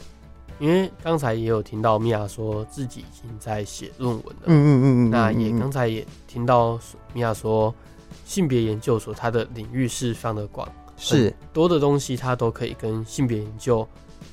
[0.61, 6.79] 因为刚才也有听到米娅说自己已经在写论文了，嗯嗯嗯嗯，那也刚才也听到
[7.13, 7.73] 米娅说。
[8.25, 13.87] 性别研究所，它的领域是非常的广，是多的东西，它都可以跟性别研究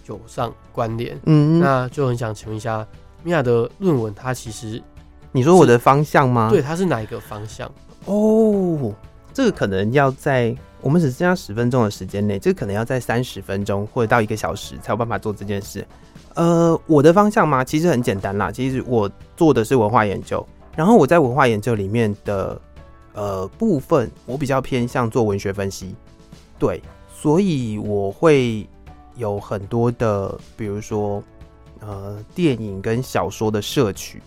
[0.06, 1.18] 有上关联。
[1.24, 2.86] 嗯，那就很想请问一下，
[3.24, 4.82] 米娅的论文，它其实
[5.32, 6.48] 你说我的方向吗？
[6.50, 7.70] 对，它是哪一个方向？
[8.04, 8.92] 哦，
[9.32, 15.86] 这个可能要在我们只剩下十分钟的时间内，这个可能要在三十分钟或者到一个小时才有办法做这件事。
[16.38, 17.62] 呃，我的方向吗？
[17.64, 22.58] 其实很简单啦，其实我做的是文化研究，然后我在文化研究里面的。
[23.14, 25.92] 呃，部分我比较偏向做文学分析，
[26.56, 26.80] 对，
[27.12, 28.64] 所以我会
[29.16, 31.20] 有很多的，比如说
[31.80, 34.22] 呃，电影跟小说的摄取，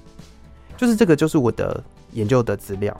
[0.76, 1.82] 就是这个就是我的
[2.12, 3.00] 研究的资料。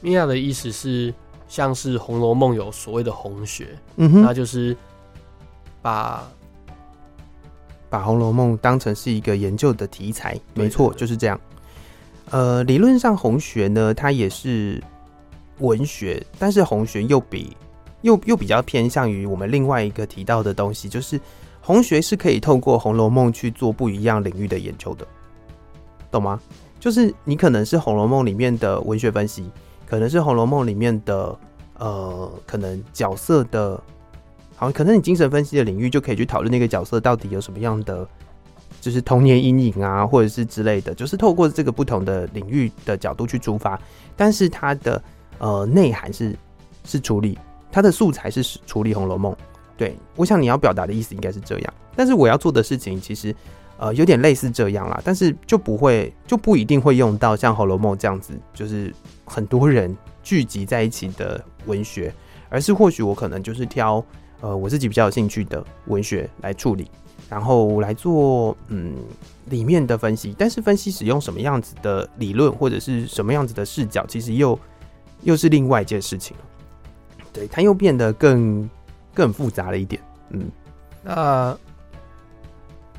[0.00, 1.12] 米娅的意思是，
[1.48, 4.74] 像是《红楼梦》有所谓的红学，嗯哼，那就是
[5.82, 6.26] 把
[7.92, 11.38] 把《红楼梦》当成是一个研究的题材，没错，就是这样。
[12.30, 14.82] 呃，理论上红学呢，它也是
[15.58, 17.54] 文学，但是红学又比
[18.00, 21.20] 又又比较偏向于我们另外一个提到的东西，就是
[21.60, 25.06] 红学是可以透过《红楼梦》去做不一样领域的研究的，
[26.10, 26.40] 懂吗？
[26.80, 29.44] 就是你可能是《红楼梦》里面的文学分析，
[29.84, 31.38] 可能是《红楼梦》里面的
[31.78, 33.78] 呃，可能角色的，
[34.62, 38.06] 好，可能你精神分析的领域就可以去讨论那个角色到底有什么样的，
[38.80, 43.76] 就是童年阴影啊，或者是之类的，就是透过这个不同的领域的角度去出发，
[44.16, 45.02] 但是它的
[45.38, 46.36] 呃内涵是
[46.84, 47.36] 是处理
[47.72, 49.32] 它的素材是处理《红楼梦》。
[49.76, 53.34] 对，我想你要表达的意思应该是这样，但是我要做的事情其实。
[53.78, 58.94] 呃，有点类似这样啦，但是就不会，就不一定会用到像《红楼梦》这样子，就是
[59.24, 62.14] 很多人聚集在一起的文学，
[62.48, 64.04] 而是或许我可能就是挑
[64.42, 66.90] 呃我自己比较有兴趣的文学来处理，
[67.30, 68.96] 然后来做嗯
[69.46, 70.34] 里面的分析。
[70.38, 74.58] 但是分析使用什么样子的理论或者是什么样子的视角，其实又
[75.22, 76.36] 又是另外一件事情。
[77.32, 78.68] 对，它又变得更
[79.14, 80.02] 更复杂了一点。
[80.28, 80.50] 嗯，
[81.02, 81.58] 那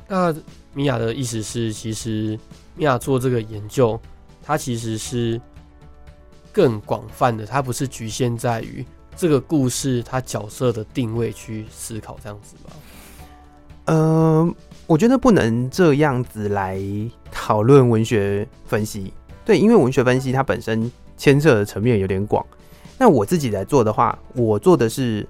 [0.08, 0.34] 那。
[0.76, 2.36] 米娅的意思是，其实
[2.74, 3.96] 米娅做这个研究，
[4.42, 5.40] 它其实是
[6.50, 8.84] 更广泛的，它不是局限在于
[9.16, 12.72] 这个故事它角色的定位去思考这样子吧？
[13.86, 14.54] 呃，
[14.86, 16.80] 我觉得不能这样子来
[17.30, 19.12] 讨论文学分析，
[19.44, 22.44] 对，因为文学分析它本身牵涉的层面有点广。
[22.98, 25.26] 那我自己来做的话，我做的是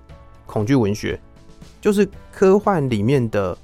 [0.47, 1.21] 恐惧文学，
[1.81, 3.57] 就是科幻里面的。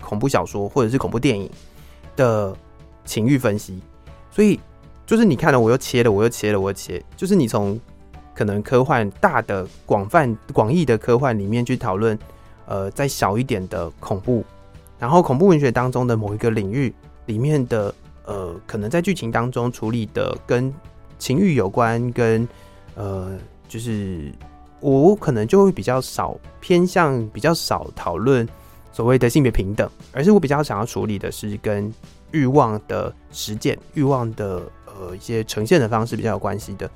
[0.00, 1.50] 恐怖小说或者是恐怖电影
[2.16, 2.56] 的
[3.04, 3.78] 情欲分析，
[4.30, 4.58] 所以
[5.04, 7.78] 就是你看了，我又切了，我又切了，我又切，就是你从
[8.38, 12.16] 可能科幻大的广泛广义的科幻里面去讨论，
[12.66, 14.44] 呃，再小一点的恐怖，
[14.96, 16.94] 然后恐怖文学当中的某一个领域
[17.26, 17.92] 里面的
[18.26, 20.72] 呃，可能在剧情当中处理的跟
[21.18, 22.48] 情欲有关，跟
[22.94, 23.36] 呃，
[23.66, 24.32] 就是
[24.78, 28.48] 我可能就会比较少偏向比较少讨论。
[28.92, 31.92] 所谓的性别平等，而是我比较想要处理的是跟
[32.30, 36.88] 欲望的实践、欲望的呃一些呈现的方式比较有关系的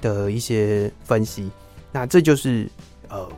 [0.00, 1.50] 的一些分析。
[1.92, 2.68] 那这就是
[3.08, 3.28] 呃，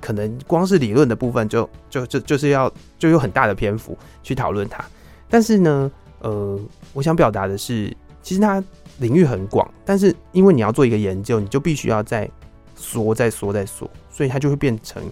[0.00, 4.84] 可能光是理论的部分就就就就是要就有很大的篇幅去讨论它。
[5.28, 6.58] 但是呢，呃，
[6.92, 8.62] 我想表达的是，其实它
[8.98, 12.30] 领域很广，但是因为你要做一个研究，你就必须要再
[12.74, 15.02] 缩、再缩、再缩，所以它就会变成。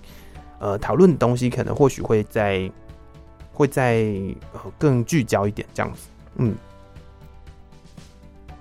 [0.60, 2.68] 呃，讨论的东西可能或许会在
[3.52, 4.10] 会在
[4.52, 6.52] 呃更聚焦一点这样子，嗯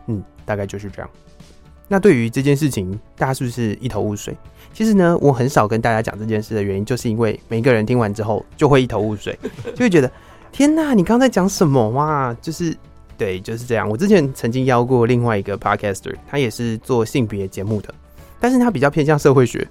[0.05, 1.09] 嗯，大概就是这样。
[1.87, 4.35] 那对于这件事情，大家是不是一头雾水？
[4.73, 9.37] 其实呢，我很少跟大家讲这件事的原因，就是因为每个人听完之后就会一头雾水，
[9.73, 10.11] 就会觉得
[10.51, 12.35] 天哪，你刚才讲什么哇？
[12.41, 12.75] 就是
[13.17, 13.89] 对，就是这样。
[13.89, 17.93] 我之前曾经邀过另外一个 podcaster，他也是做性别节目的，
[18.39, 19.67] 但是他比较偏向社会学。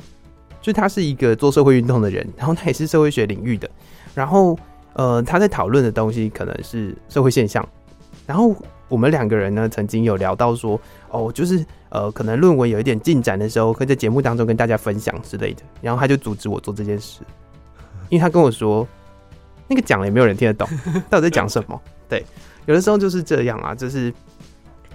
[0.63, 3.71] 就他是一个做社会运动的人，然后他也是社会学领域的，
[4.17, 4.59] 然后
[4.95, 7.65] 呃，他在讨论的东西可能是社会现象，
[8.27, 8.53] 然后
[8.89, 10.81] 我们两个人呢曾经有聊到说，
[11.11, 17.21] 哦，就是呃，可能论文有一点进展的时候，会在节目当中跟大家分享之类的，然后他就阻止我做这件事，
[18.09, 18.87] 因为他跟我说，
[19.67, 20.69] 那个讲了也没有人听得懂，
[21.11, 21.81] 到底在讲什么？
[22.09, 22.25] 对，
[22.67, 24.13] 有的时候就是这样啊，就是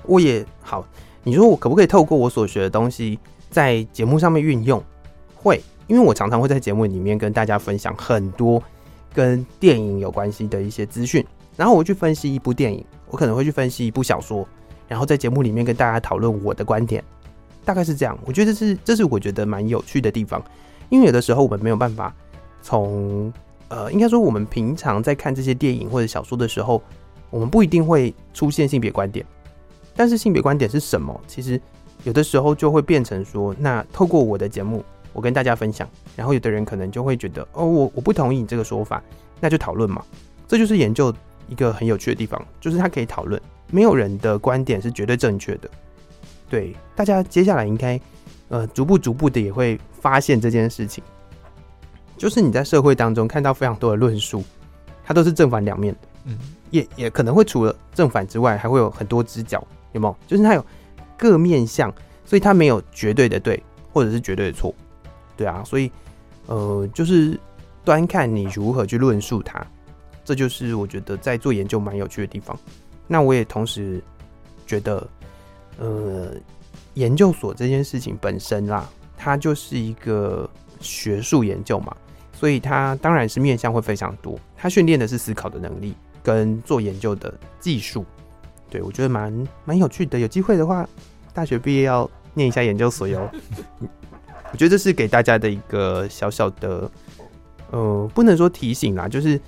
[0.04, 0.86] 我也好，
[1.24, 3.20] 你说我可不可以透过我所学的东西
[3.50, 4.82] 在节目上面运用？
[5.36, 8.62] 会，因为我常常会在节目里面跟大家分享很多
[9.14, 11.26] 跟电影有关系的一些资讯，
[11.58, 14.48] 然后我去分析一部电影，我可能会去分析一部小说，
[14.88, 17.04] 然后在节目里面跟大家讨论我的观点，
[17.64, 18.18] 大概是这样。
[18.26, 20.44] 我觉得这是这是我觉得蛮有趣的地方，
[20.90, 22.12] 因为有的时候我们没有办法
[22.64, 23.32] 从
[23.68, 26.82] 呃，应该说我们平常在看这些电影或者小说的时候，
[27.30, 29.26] 我们不一定会出现性别观点，
[29.96, 31.20] 但是性别观点是什么？
[31.28, 31.62] 其实
[32.04, 34.84] 有的时候就会变成说，那透过我的节目。
[35.14, 35.86] 我跟大家分享，
[36.16, 39.04] 然后有的人可能就会觉得，哦，我我不同意你这个说法，
[39.42, 40.02] 那就讨论嘛。
[40.48, 41.14] 这就是研究
[41.52, 43.40] 一个很有趣的地方，就是它可以讨论，
[43.70, 45.70] 没有人的观点是绝对正确的。
[46.50, 48.00] 对，大家接下来应该，
[48.48, 51.04] 呃，逐步逐步的也会发现这件事情，
[52.18, 54.42] 就是你在社会当中看到非常多的论述，
[55.04, 56.38] 它都是正反两面的，嗯，
[56.70, 60.16] 也也可能会除了正反之外，还会有很多只角，有没有？
[60.26, 60.66] 就是它有
[61.18, 61.94] 各面向，
[62.24, 64.74] 所以它没有绝对的对，或者是绝对的错。
[65.36, 65.92] 对啊，所以，
[66.48, 67.38] 呃，就是
[67.84, 69.66] 端看你如何去论述它，
[70.24, 72.58] 这就是我觉得在做研究蛮有趣的地方。
[73.08, 74.02] 那我也同时
[74.66, 75.08] 觉得，
[75.78, 76.32] 呃，
[76.94, 80.50] 研究所这件事情本身啦，它就是一个
[80.80, 81.96] 学术研究嘛，
[82.34, 84.40] 所以它当然是面向会非常多。
[84.56, 85.94] 它训练的是思考的能力
[86.24, 88.06] 跟做研究的技术。
[88.70, 90.20] 对，我觉得蛮蛮有趣的。
[90.20, 90.88] 有机会的话，
[91.34, 93.30] 大学毕业要念一下研究所哟。
[94.54, 96.90] 我觉得这是给大家的一个小小的，
[97.72, 99.40] 呃，不能说提醒啦，就是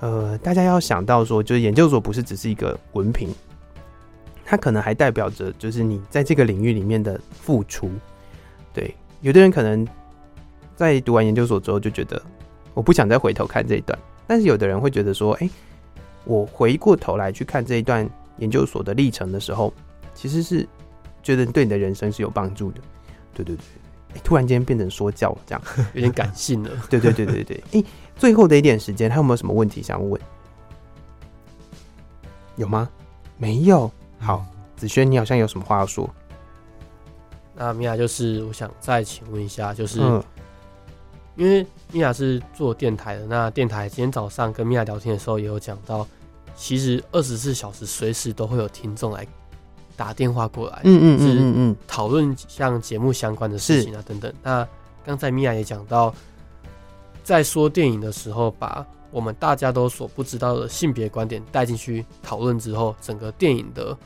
[0.00, 3.34] 呃，大家要想到说，就是研究所不是只是一个文凭，
[4.44, 7.90] 它可能还代表着就是你在这个领域里面的付出。
[8.72, 9.86] 对，有的人可能
[10.76, 12.22] 在读完研究所之后就觉得，
[12.74, 15.50] 我不想再回头看这一段，但是有的人会觉得说，哎、
[16.24, 19.74] 我回过头来去看这一段研究所的历程的时候，
[20.14, 20.64] 其实是
[21.24, 22.80] 觉得对你的人生是有帮助的。
[23.34, 23.64] 对对对。
[24.14, 25.62] 欸、突然间变成说教了，这样
[25.94, 26.70] 有点感性了。
[26.88, 27.84] 对对对对对，哎、欸，
[28.16, 30.20] 最后的一点时间，还有没有什么问题想问？
[32.56, 32.88] 有吗？
[33.36, 33.90] 没有。
[34.18, 34.44] 好，
[34.76, 36.08] 子轩，你好像有什么话要说？
[37.54, 40.22] 那米娅就是，我想再请问一下，就是、嗯、
[41.36, 46.06] 因为米娅是做电台的，那电台今天早上跟米娅聊天的时候，也有讲到，
[46.56, 49.26] 其实二十四小时随时都会有听众来。
[49.98, 54.32] 打电话过来，嗯嗯嗯嗯，讨论像节目相关的事情啊等等。
[54.44, 54.66] 那
[55.04, 56.14] 刚才米娅也讲到，
[57.24, 63.96] 在说电影的时候，把我们大家都所不知道的性别观点带进去讨论之后，整个电影的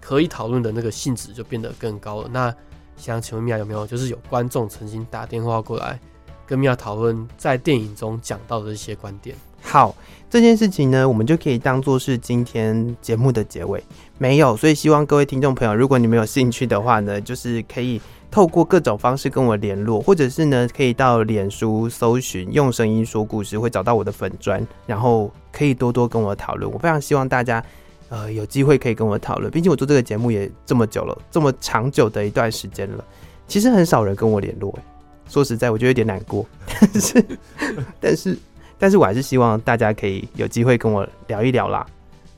[0.00, 2.28] 可以讨论的那个性质就变得更高了。
[2.28, 2.52] 那
[2.96, 6.00] 想请问米娅有没有，就是有观众曾经打电话过来
[6.44, 9.36] 跟米娅讨论在电影中讲到的一些观点？
[9.70, 9.94] 好，
[10.30, 13.84] 这件事情呢，我们就可以当做是今天节目的结尾。
[14.16, 18.00] 没有，所以希望各位听众朋友，如果你们有兴趣的话呢，就是可以
[18.30, 26.72] 透过各种方式跟我联络，或者是呢，可以到脸书搜寻“用声音说故事”，会找到我的粉砖，然后可以多多跟我讨论。
[26.72, 27.62] 我非常希望大家，
[28.08, 29.50] 呃，有机会可以跟我讨论。
[29.50, 33.04] 毕竟我做这个节目也这么久了，这么长久的一段时间了，
[33.46, 34.76] 其实很少人跟我联络。
[35.28, 36.46] 说实在，我觉得有点难过，
[36.80, 37.24] 但是，
[38.00, 38.38] 但是。
[38.78, 41.84] 但是我还是希望大家可以有机会跟我聊一聊啦，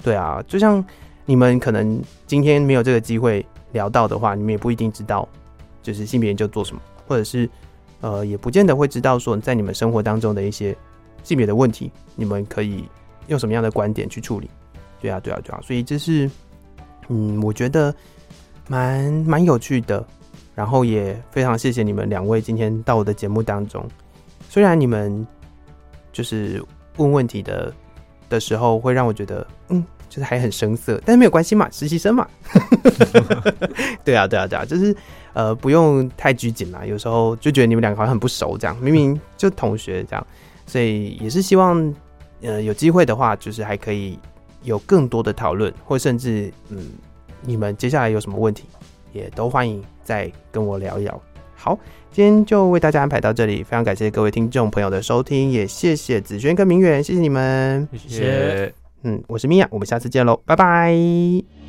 [0.02, 0.82] 对啊，就像
[1.26, 5.28] 你们可能今天没有这个机会聊到的话，你们也不一定知道，
[5.82, 7.48] 就是性别研究做什么，或者是
[8.00, 10.74] 呃，也不见得会知道说在你们生活当中的一些
[11.22, 12.84] 性别的问题，你们可以
[13.28, 14.48] 用什么样的观点去处理，
[14.98, 16.28] 对啊，对啊，对啊，所以这是
[17.08, 17.94] 嗯，我觉得
[18.66, 20.02] 蛮蛮有趣的，
[20.54, 23.86] 然后也非常谢谢你们两位今天到我的节目当中，
[24.48, 25.26] 虽然你们。
[26.12, 26.62] 就是
[26.96, 27.72] 问问题的
[28.28, 32.26] 的时候，会让我觉得，嗯，就是还很生涩，但是没有关系嘛，实习生嘛。
[34.04, 34.94] 对啊，对啊，对啊，就是
[35.32, 36.84] 呃，不用太拘谨啦。
[36.84, 40.26] 有时候就觉得你们两个好像很不熟，这样明明就同学这样，
[40.66, 41.94] 所以也是希望，
[42.42, 44.18] 呃，有机会的话，就是还可以
[44.62, 46.90] 有更多的讨论，或甚至嗯，
[47.42, 48.64] 你们接下来有什么问题，
[49.12, 51.20] 也都欢迎再跟我聊一聊。
[51.60, 51.78] 好。
[52.10, 58.74] 今天就为大家安排到这里，非常感谢各位听众朋友的收听，也谢谢子轩跟明远，谢谢你们，谢谢。
[59.04, 61.59] 嗯，我是米娅，我们下次见喽，拜拜。